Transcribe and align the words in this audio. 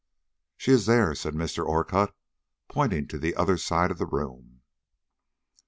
"She 0.57 0.71
is 0.71 0.87
there," 0.87 1.13
said 1.13 1.35
Mr. 1.35 1.63
Orcutt, 1.63 2.15
pointing 2.67 3.07
to 3.09 3.19
the 3.19 3.35
other 3.35 3.55
side 3.55 3.91
of 3.91 3.99
the 3.99 4.07
room. 4.07 4.61